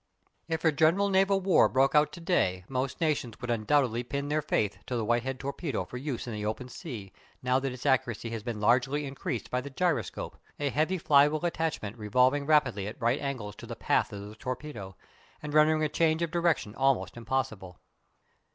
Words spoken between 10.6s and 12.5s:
heavy flywheel attachment revolving